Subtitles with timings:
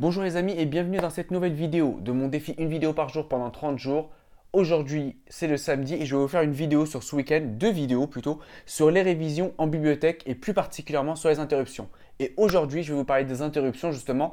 [0.00, 3.08] Bonjour les amis et bienvenue dans cette nouvelle vidéo de mon défi une vidéo par
[3.08, 4.10] jour pendant 30 jours.
[4.52, 7.72] Aujourd'hui c'est le samedi et je vais vous faire une vidéo sur ce week-end, deux
[7.72, 11.88] vidéos plutôt, sur les révisions en bibliothèque et plus particulièrement sur les interruptions.
[12.20, 14.30] Et aujourd'hui je vais vous parler des interruptions justement,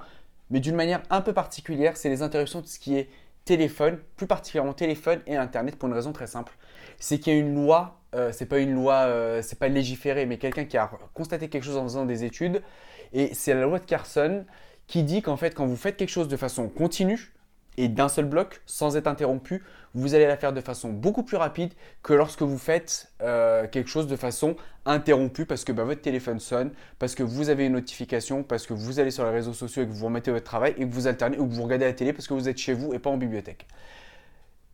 [0.51, 3.09] mais d'une manière un peu particulière, c'est les interruptions de ce qui est
[3.43, 6.53] téléphone, plus particulièrement téléphone et internet pour une raison très simple.
[6.99, 10.27] C'est qu'il y a une loi, euh, c'est pas une loi, euh, c'est pas légiféré,
[10.27, 12.61] mais quelqu'un qui a constaté quelque chose en faisant des études,
[13.13, 14.45] et c'est la loi de Carson
[14.87, 17.33] qui dit qu'en fait, quand vous faites quelque chose de façon continue
[17.77, 21.37] et d'un seul bloc, sans être interrompu, vous allez la faire de façon beaucoup plus
[21.37, 21.73] rapide
[22.03, 24.55] que lorsque vous faites euh, quelque chose de façon
[24.85, 28.73] interrompue parce que bah, votre téléphone sonne, parce que vous avez une notification, parce que
[28.73, 31.07] vous allez sur les réseaux sociaux et que vous remettez votre travail et que vous
[31.07, 33.09] alternez ou que vous regardez la télé parce que vous êtes chez vous et pas
[33.09, 33.67] en bibliothèque.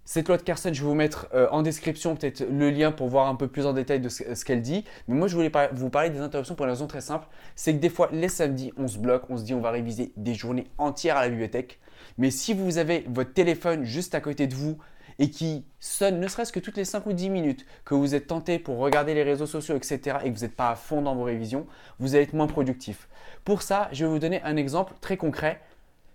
[0.03, 3.07] Cette loi de Carson, je vais vous mettre euh, en description peut-être le lien pour
[3.07, 4.83] voir un peu plus en détail de ce, qu'elle dit.
[5.07, 7.27] Mais moi, je voulais vous parler des interruptions pour une raison très simple.
[7.55, 10.11] C'est que des fois, les samedis, on se bloque, on se dit on va réviser
[10.17, 11.79] des journées entières à la bibliothèque.
[12.17, 14.77] Mais si vous avez votre téléphone juste à côté de vous
[15.19, 18.27] et qui sonne ne serait-ce que toutes les 5 ou 10 minutes, que vous êtes
[18.27, 21.15] tenté pour regarder les réseaux sociaux, etc., et que vous n'êtes pas à fond dans
[21.15, 21.67] vos révisions,
[21.99, 23.07] vous allez être moins productif.
[23.45, 25.61] Pour ça, je vais vous donner un exemple très concret,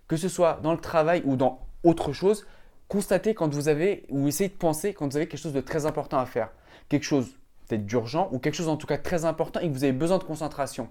[0.09, 2.45] que ce soit dans le travail ou dans autre chose
[2.87, 5.85] constatez quand vous avez, ou essayez de penser quand vous avez quelque chose de très
[5.85, 6.49] important à faire.
[6.89, 7.29] Quelque chose
[7.67, 10.17] peut-être d'urgent ou quelque chose en tout cas très important et que vous avez besoin
[10.17, 10.89] de concentration.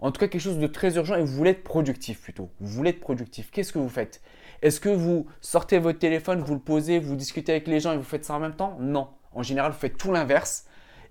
[0.00, 2.50] En tout cas, quelque chose de très urgent et vous voulez être productif plutôt.
[2.60, 3.50] Vous voulez être productif.
[3.50, 4.20] Qu'est-ce que vous faites?
[4.60, 7.96] Est-ce que vous sortez votre téléphone, vous le posez, vous discutez avec les gens et
[7.96, 8.76] vous faites ça en même temps?
[8.78, 9.08] Non.
[9.32, 10.66] En général, vous faites tout l'inverse.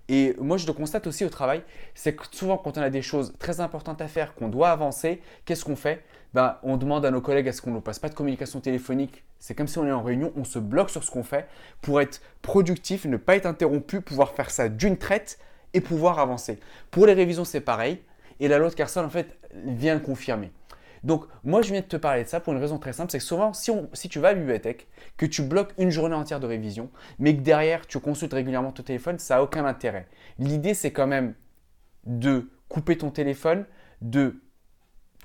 [0.08, 1.62] Et moi, je le constate aussi au travail,
[1.94, 5.20] c'est que souvent, quand on a des choses très importantes à faire, qu'on doit avancer,
[5.44, 6.04] qu'est-ce qu'on fait?
[6.34, 9.24] Ben, On demande à nos collègues à ce qu'on ne passe pas de communication téléphonique.
[9.38, 11.48] C'est comme si on est en réunion, on se bloque sur ce qu'on fait
[11.82, 15.38] pour être productif, ne pas être interrompu, pouvoir faire ça d'une traite
[15.74, 16.58] et pouvoir avancer.
[16.90, 18.00] Pour les révisions, c'est pareil.
[18.40, 20.52] Et la loi de en fait, vient le confirmer.
[21.04, 23.10] Donc, moi, je viens de te parler de ça pour une raison très simple.
[23.12, 26.16] C'est que souvent, si, si, tu vas à la bibliothèque, que tu bloques une journée
[26.16, 30.08] entière de révision, mais que derrière, tu consultes régulièrement ton téléphone, ça n'a aucun intérêt.
[30.38, 31.34] L'idée, c'est quand même
[32.04, 33.66] de couper ton téléphone,
[34.00, 34.40] de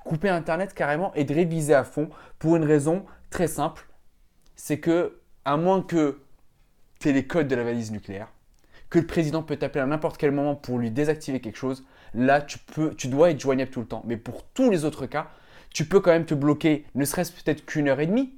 [0.04, 3.88] couper Internet carrément et de réviser à fond pour une raison très simple.
[4.56, 6.20] C'est que, à moins que
[7.00, 8.28] tu aies les codes de la valise nucléaire,
[8.90, 12.42] que le président peut t'appeler à n'importe quel moment pour lui désactiver quelque chose, là,
[12.42, 14.04] tu, peux, tu dois être joignable tout le temps.
[14.06, 15.30] Mais pour tous les autres cas,
[15.74, 18.34] tu peux quand même te bloquer, ne serait-ce peut-être qu'une heure et demie,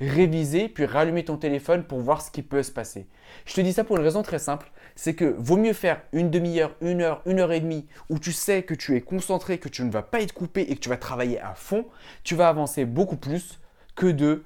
[0.00, 3.08] réviser, puis rallumer ton téléphone pour voir ce qui peut se passer.
[3.46, 6.28] Je te dis ça pour une raison très simple, c'est que vaut mieux faire une
[6.28, 9.68] demi-heure, une heure, une heure et demie, où tu sais que tu es concentré, que
[9.68, 11.86] tu ne vas pas être coupé et que tu vas travailler à fond,
[12.24, 13.60] tu vas avancer beaucoup plus
[13.94, 14.42] que de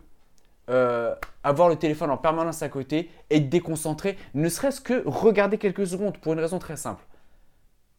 [0.69, 5.57] euh, avoir le téléphone en permanence à côté et te déconcentrer, ne serait-ce que regarder
[5.57, 7.03] quelques secondes pour une raison très simple.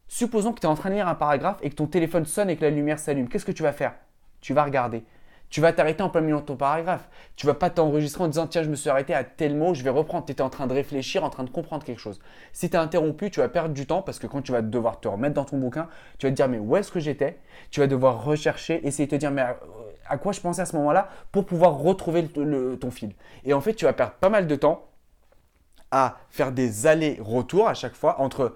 [0.07, 2.51] Supposons que tu es en train de lire un paragraphe et que ton téléphone sonne
[2.51, 3.29] et que la lumière s'allume.
[3.29, 3.95] Qu'est-ce que tu vas faire?
[4.41, 5.03] Tu vas regarder.
[5.53, 7.07] Tu vas t'arrêter en plein milieu de ton paragraphe.
[7.35, 9.83] Tu vas pas t'enregistrer en disant tiens, je me suis arrêté à tel mot, je
[9.83, 10.25] vais reprendre.
[10.25, 12.19] Tu étais en train de réfléchir, en train de comprendre quelque chose.
[12.53, 14.99] Si tu es interrompu, tu vas perdre du temps parce que quand tu vas devoir
[14.99, 17.37] te remettre dans ton bouquin, tu vas te dire mais où est-ce que j'étais?
[17.69, 19.45] Tu vas devoir rechercher, essayer de te dire mais
[20.07, 23.13] à, quoi je pensais à ce moment-là pour pouvoir retrouver ton fil.
[23.45, 24.89] Et en fait, tu vas perdre pas mal de temps
[25.91, 28.55] à faire des allers-retours à chaque fois entre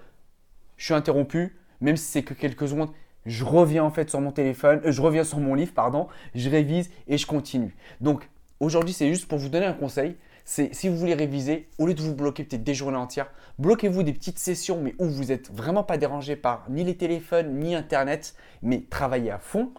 [0.78, 2.90] je suis interrompu, même si c'est que quelques secondes
[3.28, 6.50] je reviens en fait sur mon téléphone, euh, je reviens sur mon livre, pardon, je
[6.50, 7.76] révise et je continue.
[8.02, 8.30] Donc
[8.60, 10.16] aujourd'hui, c'est juste pour vous donner un conseil.
[10.46, 13.30] C'est si vous voulez réviser, au lieu de vous bloquer peut-être des journées entières,
[13.60, 17.60] bloquez-vous des petites sessions, mais où vous n'êtes vraiment pas dérangé par ni les téléphones,
[17.60, 18.34] ni Internet,
[18.64, 19.72] mais travaillez à fond.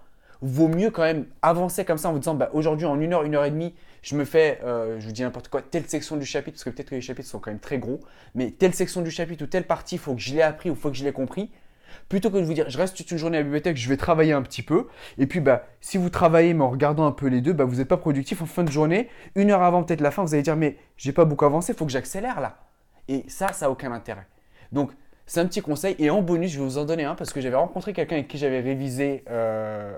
[0.42, 3.22] Vaut mieux quand même avancer comme ça en vous disant bah, aujourd'hui en une heure,
[3.22, 6.16] une heure et demie, je me fais, euh, je vous dis n'importe quoi, telle section
[6.16, 8.00] du chapitre, parce que peut-être que les chapitres sont quand même très gros,
[8.34, 10.74] mais telle section du chapitre ou telle partie, il faut que je l'ai appris ou
[10.74, 11.50] il faut que je l'ai compris
[12.08, 13.96] plutôt que de vous dire je reste toute une journée à la bibliothèque, je vais
[13.96, 14.88] travailler un petit peu.
[15.18, 17.76] Et puis bah, si vous travaillez mais en regardant un peu les deux, bah, vous
[17.76, 19.08] n'êtes pas productif en fin de journée.
[19.34, 21.78] Une heure avant peut-être la fin, vous allez dire mais j'ai pas beaucoup avancé, il
[21.78, 22.58] faut que j'accélère là.
[23.08, 24.26] Et ça, ça n'a aucun intérêt.
[24.72, 24.90] Donc
[25.28, 25.94] c'est un petit conseil.
[25.98, 28.28] Et en bonus, je vais vous en donner un parce que j'avais rencontré quelqu'un avec
[28.28, 29.96] qui j'avais révisé, euh,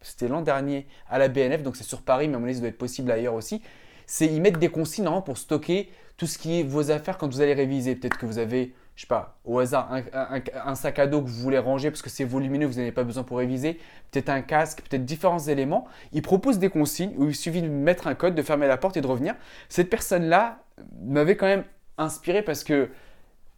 [0.00, 2.60] c'était l'an dernier à la BNF, donc c'est sur Paris, mais à mon avis, ça
[2.60, 3.62] doit être possible ailleurs aussi.
[4.06, 7.42] C'est ils mettent des consignes pour stocker tout ce qui est vos affaires quand vous
[7.42, 7.94] allez réviser.
[7.94, 11.40] Peut-être que vous avez je sais pas, au hasard, un, sac à dos que vous
[11.40, 13.80] voulez ranger parce que c'est volumineux, vous n'avez pas besoin pour réviser,
[14.10, 15.88] peut-être un casque, peut-être différents éléments.
[16.12, 18.98] Il propose des consignes où il suffit de mettre un code, de fermer la porte
[18.98, 19.36] et de revenir.
[19.70, 20.58] Cette personne-là
[21.00, 21.64] m'avait quand même
[21.96, 22.90] inspiré parce que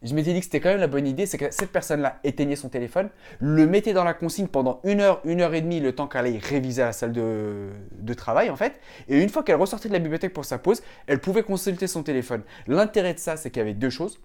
[0.04, 2.54] je m'étais dit que c'était quand même la bonne idée, c'est que cette personne-là éteignait
[2.54, 3.08] son téléphone,
[3.40, 6.26] le mettait dans la consigne pendant une heure, une heure et demie, le temps qu'elle
[6.26, 8.78] aille réviser à la salle de, de travail en fait.
[9.08, 12.04] Et une fois qu'elle ressortait de la bibliothèque pour sa pause, elle pouvait consulter son
[12.04, 12.42] téléphone.
[12.68, 14.20] L'intérêt de ça, c'est qu'il y avait deux choses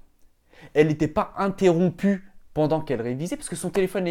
[0.74, 4.08] elle n'était pas interrompue pendant qu'elle révisait parce que son téléphone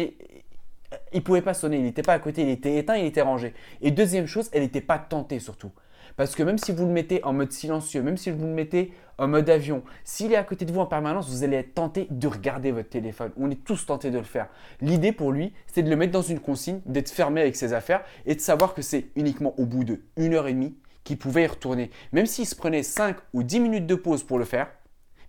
[1.13, 3.53] il pouvait pas sonner, il n'était pas à côté, il était éteint, il était rangé.
[3.81, 5.71] Et deuxième chose, elle n'était pas tentée surtout.
[6.15, 8.91] Parce que même si vous le mettez en mode silencieux, même si vous le mettez
[9.17, 12.07] en mode avion, s'il est à côté de vous en permanence, vous allez être tenté
[12.09, 13.31] de regarder votre téléphone.
[13.37, 14.47] On est tous tentés de le faire.
[14.81, 18.03] L'idée pour lui, c'est de le mettre dans une consigne, d'être fermé avec ses affaires
[18.25, 21.43] et de savoir que c'est uniquement au bout de une heure et demie qu'il pouvait
[21.43, 21.89] y retourner.
[22.13, 24.69] Même s'il se prenait 5 ou 10 minutes de pause pour le faire,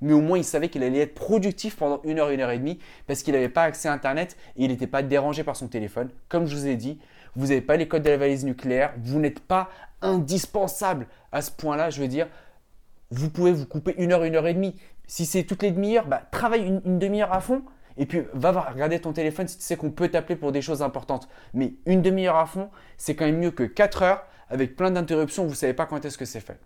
[0.00, 2.58] mais au moins il savait qu'il allait être productif pendant une heure, une heure et
[2.58, 5.68] demie parce qu'il n'avait pas accès à Internet et il n'était pas dérangé par son
[5.68, 6.10] téléphone.
[6.28, 6.98] Comme je vous ai dit,
[7.36, 9.70] vous n'avez pas les codes de la valise nucléaire, vous n'êtes pas
[10.02, 11.90] indispensable à ce point-là.
[11.90, 12.28] Je veux dire,
[13.10, 14.76] vous pouvez vous couper une heure, une heure et demie.
[15.06, 17.62] Si c'est toutes les demi-heures, bah, travaille une, demi-heure à fond
[17.96, 20.82] et puis va regarder ton téléphone si tu sais qu'on peut t'appeler pour des choses
[20.82, 21.28] importantes.
[21.54, 25.44] Mais une demi-heure à fond, c'est quand même mieux que quatre heures avec plein d'interruptions,
[25.44, 26.58] vous ne savez pas quand est-ce que c'est fait.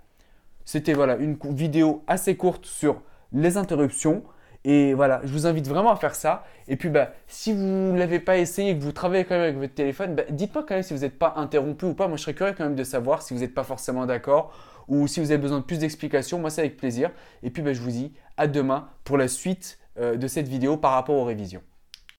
[0.64, 3.02] C'était voilà une vidéo assez courte sur
[3.32, 4.22] les interruptions.
[4.64, 6.44] Et voilà, je vous invite vraiment à faire ça.
[6.68, 9.56] Et puis, bah, si vous ne l'avez pas essayé que vous travaillez quand même avec
[9.56, 12.06] votre téléphone, bah, dites-moi quand même si vous n'êtes pas interrompu ou pas.
[12.06, 14.52] Moi, je serais curieux quand même de savoir si vous n'êtes pas forcément d'accord
[14.88, 16.38] ou si vous avez besoin de plus d'explications.
[16.38, 17.10] Moi, c'est avec plaisir.
[17.42, 20.76] Et puis, bah, je vous dis à demain pour la suite euh, de cette vidéo
[20.76, 21.62] par rapport aux révisions.